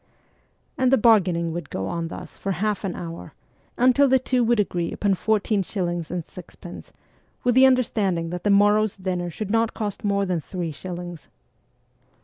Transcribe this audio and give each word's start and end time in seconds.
And 0.79 0.91
the 0.91 0.97
bargaining 0.97 1.51
would 1.53 1.69
go 1.69 1.85
on 1.87 2.07
thus 2.07 2.35
for 2.35 2.53
half 2.53 2.83
an 2.83 2.95
hour, 2.95 3.35
until 3.77 4.07
the 4.07 4.17
two 4.17 4.43
would 4.43 4.59
agree 4.59 4.91
upon 4.91 5.13
fourteen 5.13 5.61
shillings 5.61 6.09
and 6.09 6.25
sixpence, 6.25 6.91
with 7.43 7.53
the 7.53 7.67
understanding 7.67 8.31
that 8.31 8.43
the 8.43 8.49
morrow's 8.49 8.97
dinner 8.97 9.29
should 9.29 9.51
not 9.51 9.75
cost 9.75 10.03
more 10.03 10.25
than 10.25 10.41
three 10.41 10.71
shillings. 10.71 11.27